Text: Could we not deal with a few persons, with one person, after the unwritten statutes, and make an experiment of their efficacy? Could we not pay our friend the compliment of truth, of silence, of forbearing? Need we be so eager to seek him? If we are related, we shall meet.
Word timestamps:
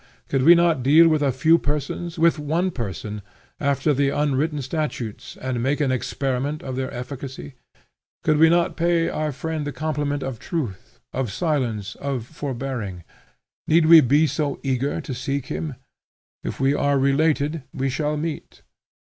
Could 0.29 0.41
we 0.41 0.55
not 0.55 0.81
deal 0.81 1.07
with 1.07 1.21
a 1.21 1.31
few 1.31 1.59
persons, 1.59 2.17
with 2.17 2.39
one 2.39 2.71
person, 2.71 3.21
after 3.59 3.93
the 3.93 4.09
unwritten 4.09 4.59
statutes, 4.63 5.37
and 5.39 5.61
make 5.61 5.79
an 5.79 5.91
experiment 5.91 6.63
of 6.63 6.75
their 6.75 6.91
efficacy? 6.91 7.53
Could 8.23 8.37
we 8.39 8.49
not 8.49 8.75
pay 8.75 9.09
our 9.09 9.31
friend 9.31 9.63
the 9.63 9.71
compliment 9.71 10.23
of 10.23 10.39
truth, 10.39 10.99
of 11.13 11.31
silence, 11.31 11.93
of 11.93 12.25
forbearing? 12.25 13.03
Need 13.67 13.85
we 13.85 14.01
be 14.01 14.25
so 14.25 14.59
eager 14.63 15.01
to 15.01 15.13
seek 15.13 15.45
him? 15.53 15.75
If 16.43 16.59
we 16.59 16.73
are 16.73 16.97
related, 16.97 17.61
we 17.71 17.87
shall 17.91 18.17
meet. 18.17 18.63